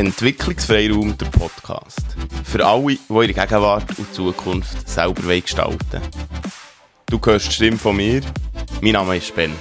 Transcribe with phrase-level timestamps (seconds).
[0.00, 2.16] Entwicklungsfreiraum, der Podcast.
[2.44, 6.00] Für alle, die ihre Gegenwart und Zukunft selber gestalten.
[7.04, 8.22] Du hörst die Stimme von mir.
[8.80, 9.52] Mein Name ist Ben.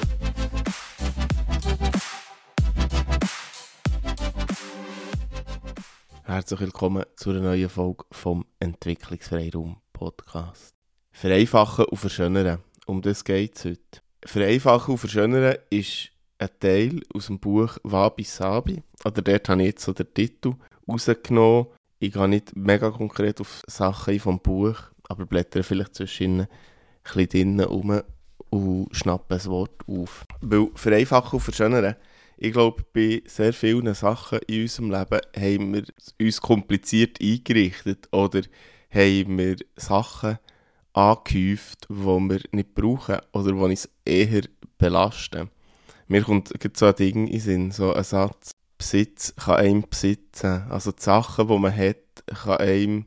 [6.23, 10.73] Herzlich willkommen zu einer neuen Folge vom Entwicklungsfreiraum Podcast.
[11.11, 12.59] Vereinfachen und verschönern.
[12.85, 14.01] Um das geht es heute.
[14.23, 18.81] Vereinfachen und verschönern ist ein Teil aus dem Buch Wabi Sabi.
[19.05, 20.53] Oder dort habe ich jetzt so den Titel
[20.87, 21.67] rausgenommen.
[21.99, 24.77] Ich gehe nicht mega konkret auf Sachen vom Buch,
[25.09, 26.47] aber blättere vielleicht zwischen ein
[27.03, 28.01] bisschen drinnen rum
[28.49, 30.23] und schnappe ein Wort auf.
[30.41, 31.95] Weil vereinfachen und verschönern,
[32.37, 35.83] ich glaube, bei sehr vielen Sachen in unserem Leben haben wir
[36.21, 38.41] uns kompliziert eingerichtet oder
[38.89, 40.39] haben wir Sachen
[40.93, 44.43] angehäuft, die wir nicht brauchen oder die uns eher
[44.77, 45.49] belasten.
[46.09, 50.63] Mir kommt so ein Ding in Sinn, so ein Satz, Besitz kann einem besitzen.
[50.69, 53.05] Also die Sachen, die man hat, kann einem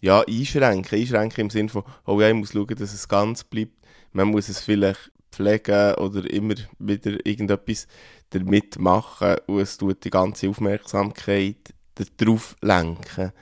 [0.00, 1.00] ja, einschränken.
[1.00, 3.72] Einschränken im Sinne von, oh ja, ich muss schauen, dass es ganz bleibt.
[4.12, 7.88] Man muss es vielleicht pflegen oder immer wieder irgendetwas
[8.30, 11.74] damit machen und es tut die ganze Aufmerksamkeit
[12.18, 13.32] darauf lenken.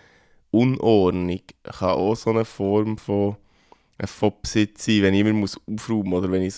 [0.51, 3.37] Unordnung kann auch so eine Form von,
[4.03, 6.55] von Besitz sein, wenn ich immer muss aufräumen muss oder wenn ich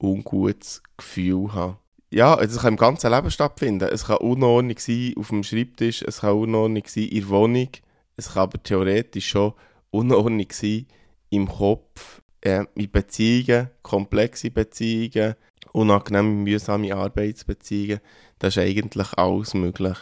[0.00, 1.78] ungutes Gefühl habe.
[2.10, 3.88] Ja, es kann im ganzen Leben stattfinden.
[3.92, 7.68] Es kann Unordnung sein auf dem Schreibtisch, es kann Unordnung sein in der Wohnung,
[8.16, 9.54] es kann aber theoretisch schon
[9.90, 10.86] Unordnung sein
[11.30, 15.34] im Kopf, äh, in Beziehungen, komplexe Beziehungen,
[15.72, 18.00] unangenehme, mühsame Arbeitsbeziehungen.
[18.38, 19.98] Das ist eigentlich alles möglich.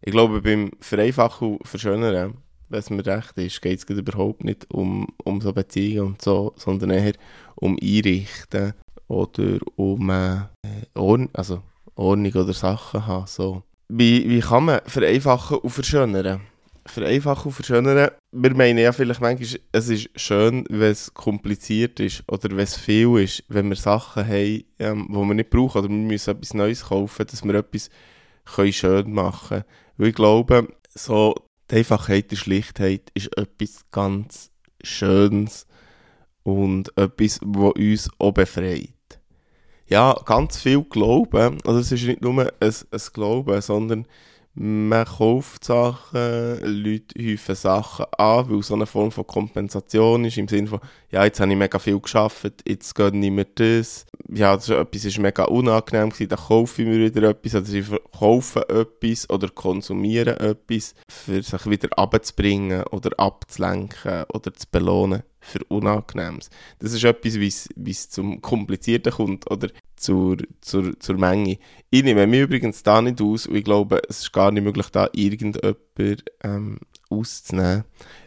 [0.00, 4.68] Ich glaube, beim Vereinfachen und Verschönern, wenn es mir recht ist, geht es überhaupt nicht
[4.72, 7.12] um, um so Beziehungen und so, sondern eher
[7.54, 8.74] um Einrichten
[9.12, 10.40] oder um äh,
[10.94, 11.62] Ordnung, also
[11.94, 13.26] Ordnung oder Sachen haben.
[13.26, 13.62] So.
[13.88, 16.40] Wie, wie kann man vereinfachen und verschönern?
[16.86, 22.24] Vereinfachen und verschönern, wir meinen ja vielleicht manchmal, es ist schön, wenn es kompliziert ist
[22.26, 25.88] oder wenn es viel ist, wenn wir Sachen haben, ähm, die wir nicht brauchen oder
[25.88, 27.90] wir müssen etwas Neues kaufen, dass wir etwas
[28.44, 29.64] können schön machen können.
[29.98, 31.34] Weil ich glaube, so
[31.70, 34.50] die Einfachheit, die Schlichtheit ist etwas ganz
[34.82, 35.66] Schönes
[36.42, 38.88] und etwas, was uns auch befreit
[39.92, 41.58] ja, ganz viel Glauben.
[41.66, 44.06] Also es ist nicht nur ein, ein Glauben, sondern
[44.54, 50.48] man kauft Sachen, Leute häufen Sachen an, weil so eine Form von Kompensation ist, im
[50.48, 50.80] Sinne von,
[51.10, 54.06] ja, jetzt habe ich mega viel geschafft, jetzt geht nicht mehr das.
[54.28, 57.84] Ja, das etwas ist mega unangenehm gewesen, dann kaufe ich mir wieder etwas, oder sie
[58.18, 65.62] kaufen etwas oder konsumieren etwas, für sich wieder abzubringen oder abzulenken oder zu belohnen für
[65.68, 66.48] Unangenehmes.
[66.78, 71.58] Das ist etwas, wie es zum Komplizierten kommt oder zur, zur, zur Menge.
[71.90, 74.88] Ich nehme mich übrigens da nicht aus und ich glaube, es ist gar nicht möglich,
[74.90, 76.78] da irgendjemand ähm,
[77.10, 77.84] auszunehmen,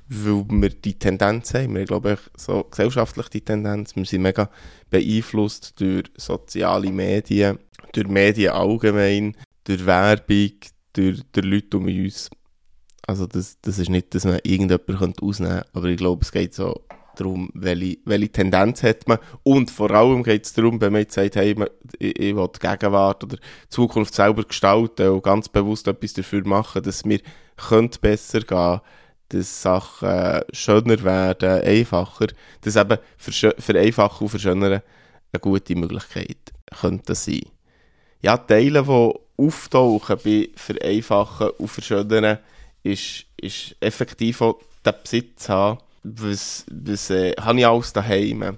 [0.08, 1.76] weil wir die Tendenz haben.
[1.76, 4.50] Wir glaube ich, so gesellschaftlich die Tendenz, wir sind mega
[4.90, 7.60] beeinflusst durch soziale Medien,
[7.94, 10.52] durch Medien allgemein, durch Werbung,
[10.94, 12.30] durch, durch Leute um uns.
[13.08, 16.54] Also das, das ist nicht, dass man irgendjemand ausnehmen könnte, aber ich glaube, es geht
[16.54, 19.20] so darum, welche, welche Tendenz hat man.
[19.44, 21.56] Und vor allem geht es darum, wenn man jetzt sagt, hey,
[22.00, 26.46] ich, ich will die Gegenwart oder die Zukunft selber gestalten und ganz bewusst etwas dafür
[26.46, 27.04] machen, dass
[27.58, 28.82] könnte besser gehen
[29.30, 32.28] dass Sachen schöner werden, einfacher,
[32.62, 34.82] dass eben vereinfachen und verschönern
[35.32, 37.42] eine gute Möglichkeit könnte sein.
[38.22, 42.38] Ja, Teile, die auftauchen bei vereinfachen und verschönern,
[42.84, 48.58] ist, ist effektiv auch den Besitz haben was, was äh, habe ich alles daheim?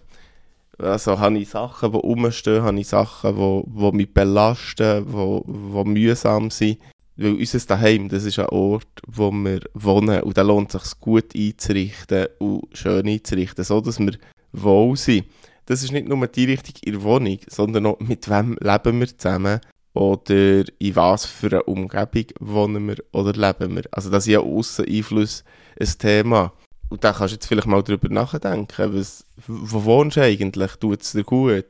[0.77, 5.89] Also habe ich Sachen, die rumstehen, habe ich Sachen, die, die mich belasten, die, die
[5.89, 6.77] mühsam sind.
[7.15, 10.99] Weil unser Daheim, das ist ein Ort, wo wir wohnen und da lohnt es sich
[10.99, 14.13] gut einzurichten und schön einzurichten, so dass wir
[14.53, 15.25] wohl sind.
[15.65, 19.17] Das ist nicht nur die Einrichtung in der Wohnung, sondern auch mit wem leben wir
[19.17, 19.59] zusammen
[19.93, 23.83] oder in was für einer Umgebung wohnen wir oder leben wir.
[23.89, 25.43] Also das ist ja Ausseneinfluss
[25.79, 26.53] ein Thema.
[26.89, 31.01] Und da kannst du jetzt vielleicht mal darüber nachdenken, was, wo wohnst du eigentlich, tut
[31.01, 31.65] es dir gut?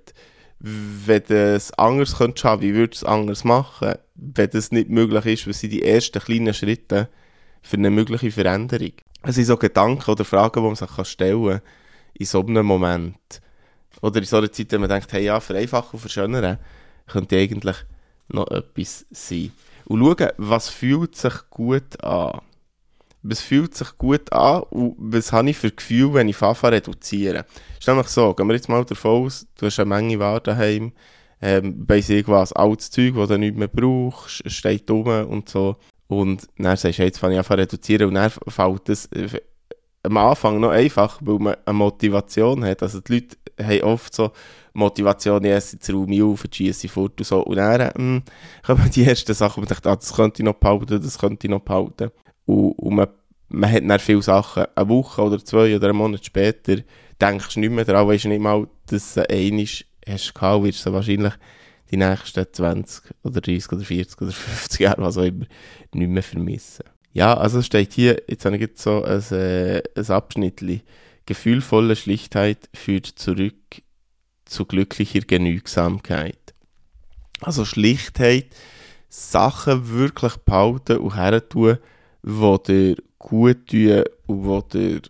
[0.60, 3.96] Wenn du es anders könntest haben, wie würdest du es anders machen?
[4.16, 7.10] Wenn das nicht möglich ist, was sind die ersten kleinen Schritte
[7.62, 8.94] für eine mögliche Veränderung?
[9.24, 11.62] Es sind so Gedanken oder Fragen, die man sich stellen kann
[12.14, 13.42] in so einem Moment.
[14.02, 16.60] Oder in so einer Zeit, wenn man denkt, hey ja, vereinfachen und verschönern,
[17.08, 17.78] könnte eigentlich
[18.30, 19.52] noch etwas sein.
[19.86, 22.42] Und schauen, was fühlt sich gut an
[23.24, 27.46] was fühlt sich gut an und was habe ich für Gefühl, wenn ich Fafa reduziere.
[27.78, 30.94] Ist nämlich so, gehen wir jetzt mal davon aus, du hast eine Menge Ware daheim,
[31.42, 35.76] ähm, bei irgendwas altes Zeug, das du nicht mehr brauchst, steht rum und so.
[36.08, 39.42] Und dann sagst du, jetzt fange ich an reduzieren und dann fällt das äh,
[40.04, 42.82] am Anfang noch einfach, weil man eine Motivation hat.
[42.84, 44.32] Also die Leute haben oft so
[44.74, 47.44] Motivation, ich esse jetzt Raum auf, schieße fort und so.
[47.44, 48.24] Und dann ähm,
[48.66, 51.48] kommen die ersten Sachen, und man denkt, ah, das könnte ich noch behalten, das könnte
[51.48, 52.12] ich noch behalten.
[52.46, 53.08] Und, und man,
[53.50, 54.66] man hat dann viele Sachen.
[54.76, 56.78] Eine Woche oder zwei oder einen Monat später
[57.20, 59.66] denkst du nicht mehr daran, weißt nicht mal, dass du einmal
[60.08, 61.34] hast gehabt, wirst du wahrscheinlich
[61.90, 65.46] die nächsten 20 oder 30 oder 40 oder 50 Jahre, was auch immer,
[65.94, 66.86] nicht mehr vermissen.
[67.14, 70.64] Ja, also steht hier, jetzt habe ich so ein, äh, ein Abschnitt.
[71.26, 73.82] Gefühlvolle Schlichtheit führt zurück
[74.46, 76.54] zu glücklicher Genügsamkeit.
[77.42, 78.48] Also Schlichtheit,
[79.10, 81.78] Sachen wirklich behalten und hertun,
[82.24, 85.02] die dir gut tun und wo dir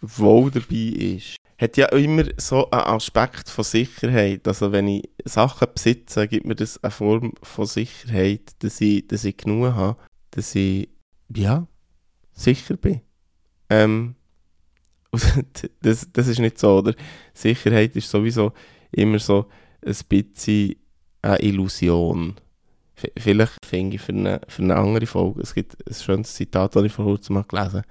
[0.00, 0.76] wohl dabei
[1.16, 1.36] ist.
[1.58, 4.48] Hat ja immer so einen Aspekt von Sicherheit.
[4.48, 9.24] Also wenn ich Sachen besitze, gibt mir das eine Form von Sicherheit, dass ich, dass
[9.24, 9.98] ich genug habe,
[10.30, 10.88] dass ich,
[11.34, 11.66] ja,
[12.32, 13.00] sicher bin.
[13.68, 14.14] Ähm,
[15.82, 16.94] das, das ist nicht so, oder?
[17.34, 18.52] Sicherheit ist sowieso
[18.92, 19.46] immer so
[19.84, 20.76] ein bisschen
[21.22, 22.34] eine Illusion.
[23.16, 26.84] Vielleicht finde ich für eine, für eine andere Folge, es gibt ein schönes Zitat, das
[26.84, 27.88] ich vor kurzem mal gelesen habe,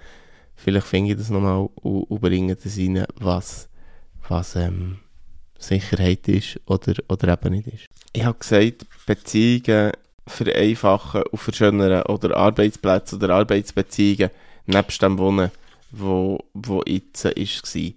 [0.55, 3.69] vielleicht finde ich das nochmal und bringe das rein, was,
[4.27, 4.99] was ähm,
[5.57, 7.85] Sicherheit ist oder, oder eben nicht ist.
[8.13, 9.93] Ich habe gesagt, Beziehungen
[10.29, 14.29] vereinfachen und verschönern oder Arbeitsplätze oder Arbeitsbeziehungen
[14.65, 15.51] nebst dem Wohnen
[15.91, 17.93] wo, wo jetzt war.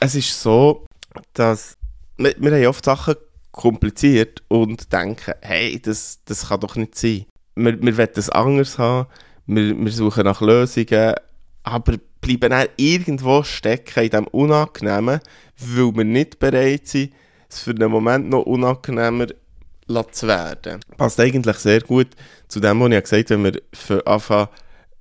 [0.00, 0.86] Es ist so,
[1.34, 1.76] dass
[2.16, 3.14] wir, wir haben oft Sachen
[3.52, 7.24] kompliziert und denken, hey, das, das kann doch nicht sein.
[7.54, 9.08] Wir, wir wollen es anders haben,
[9.46, 11.14] wir, wir suchen nach Lösungen,
[11.62, 15.20] aber bleiben dann irgendwo stecken in dem Unangenehmen,
[15.58, 17.12] weil wir nicht bereit sind,
[17.48, 19.26] es für einen Moment noch unangenehmer
[20.12, 20.80] zu werden.
[20.96, 22.08] Passt eigentlich sehr gut
[22.48, 24.48] zu dem, was ich gesagt habe, wenn wir anfangen,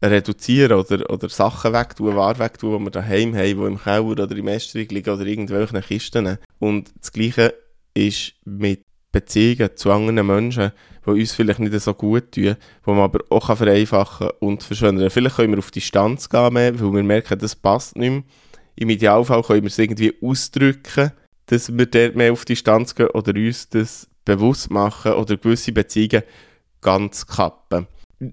[0.03, 4.35] reduzieren oder, oder Sachen wegtun, Ware wegtun, die wir daheim haben, die im Keller oder
[4.35, 6.37] im Estrich liegen oder irgendwelchen Kisten.
[6.59, 7.55] Und das Gleiche
[7.93, 10.71] ist mit Beziehungen zu anderen Menschen,
[11.05, 12.55] die uns vielleicht nicht so gut tun,
[12.85, 15.09] die man aber auch vereinfachen und verschönern.
[15.09, 18.23] Vielleicht können wir auf Distanz gehen, mehr, weil wir merken, das passt nicht mehr.
[18.75, 21.11] Im Idealfall können wir es irgendwie ausdrücken,
[21.45, 26.23] dass wir dort mehr auf Distanz gehen oder uns das bewusst machen oder gewisse Beziehungen
[26.81, 27.87] ganz kappen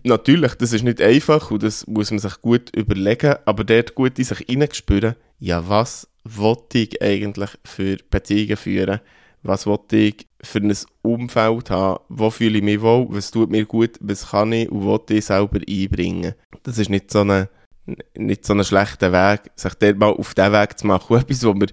[0.05, 4.19] natürlich, das ist nicht einfach und das muss man sich gut überlegen, aber dort gut
[4.19, 9.01] in sich hineinspüren, ja, was wollte ich eigentlich für Beziehungen führen?
[9.43, 10.73] Was wollte ich für ein
[11.03, 12.01] Umfeld haben?
[12.09, 13.07] Wo fühle ich mich wohl?
[13.11, 13.99] Was tut mir gut?
[14.01, 16.35] Was kann ich und wollte ich selber einbringen?
[16.63, 17.49] Das ist nicht so ein
[18.15, 21.17] nicht so ein schlechter Weg, sich dort mal auf diesen Weg zu machen.
[21.21, 21.67] etwas, was mir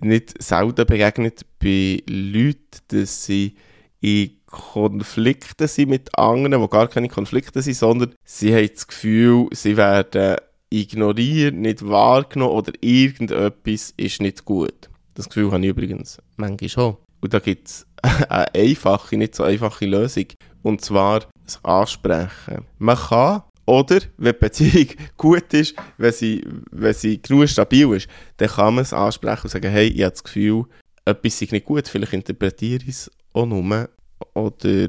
[0.00, 3.56] nicht selten begegnet bei Leuten, dass sie
[4.00, 9.48] in Konflikte sind mit anderen, die gar keine Konflikte sind, sondern sie haben das Gefühl,
[9.52, 10.36] sie werden
[10.70, 14.90] ignoriert, nicht wahrgenommen oder irgendetwas ist nicht gut.
[15.14, 16.96] Das Gefühl habe ich übrigens manchmal schon.
[17.20, 17.86] Und da gibt es
[18.28, 20.26] eine einfache, nicht so einfache Lösung.
[20.62, 22.66] Und zwar das Ansprechen.
[22.78, 28.08] Man kann, oder wenn die Beziehung gut ist, wenn sie, wenn sie genug stabil ist,
[28.36, 30.64] dann kann man es ansprechen und sagen, hey, ich habe das Gefühl,
[31.04, 33.88] etwas ist nicht gut, vielleicht interpretiere ich es auch nur.
[34.34, 34.88] Oder,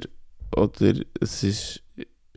[0.56, 1.84] oder es ist,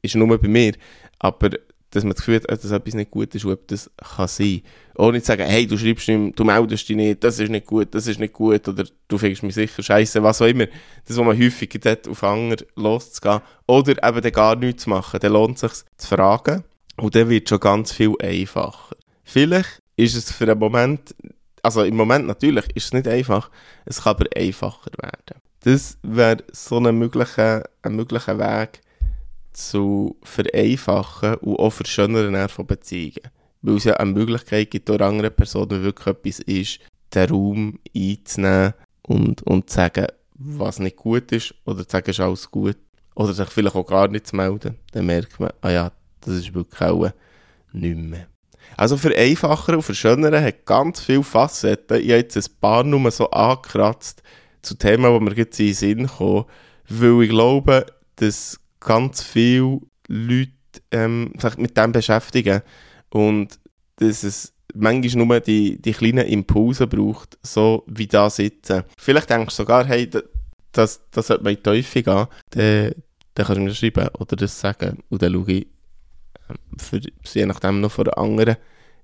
[0.02, 0.72] ist nur bei mir,
[1.18, 1.50] aber
[1.90, 4.62] dass man das Gefühl hat, dass etwas nicht gut ist und ob das kann sein.
[4.96, 7.94] Ohne zu sagen, hey, du schreibst nicht, du meldest dich nicht, das ist nicht gut,
[7.94, 10.66] das ist nicht gut, oder du findest mich sicher scheiße, was auch immer.
[11.06, 13.40] Das, was man häufig hat, auf andere loszugehen.
[13.66, 15.18] Oder eben dann gar nichts zu machen.
[15.20, 16.64] Dann lohnt es sich zu fragen
[16.96, 18.96] und dann wird schon ganz viel einfacher.
[19.24, 21.14] Vielleicht ist es für einen Moment,
[21.62, 23.50] also im Moment natürlich ist es nicht einfach,
[23.84, 25.40] es kann aber einfacher werden.
[25.62, 28.80] Das wäre so ein möglicher, ein möglicher Weg
[29.52, 33.30] zu vereinfachen und auch verschönern von Beziehungen.
[33.62, 36.80] Weil es ja eine Möglichkeit gibt, durch andere Personen, wenn wirklich etwas ist,
[37.14, 42.20] den Raum einzunehmen und, und zu sagen, was nicht gut ist, oder zu sagen, ist
[42.20, 42.78] alles gut.
[43.14, 44.78] Oder sich vielleicht auch gar nicht zu melden.
[44.92, 45.92] Dann merkt man, ah ja,
[46.22, 47.10] das ist wirklich auch
[47.72, 48.26] nicht mehr.
[48.76, 51.98] Also vereinfachen und verschönern hat ganz viele Facetten.
[51.98, 54.22] Ich habe jetzt ein paar nur so angekratzt,
[54.62, 56.44] zu Themen, die mir jetzt in den Sinn kommen,
[56.88, 60.52] weil ich glaube, dass ganz viele Leute
[60.90, 62.62] ähm, sich mit dem beschäftigen
[63.10, 63.58] und
[63.96, 68.84] dass es manchmal nur die, die kleinen Impulse braucht, so wie da sitzen.
[68.96, 70.08] Vielleicht denkst du sogar, hey,
[70.72, 72.94] das, das sollte man in die Teufel gehen, dann,
[73.34, 75.66] dann kannst du mir schreiben oder das sagen und dann schaue ich,
[76.48, 77.00] ähm, für,
[77.32, 78.56] je nachdem noch von einer anderen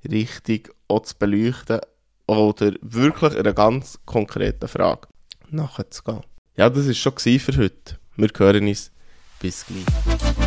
[0.09, 1.81] Richtung auch zu beleuchten
[2.27, 5.09] oder wirklich eine ganz konkrete Frage
[5.51, 6.23] nachzugehen.
[6.57, 7.99] Ja, das war schon für heute.
[8.17, 8.93] Wir hören uns.
[9.41, 10.46] Bis gleich.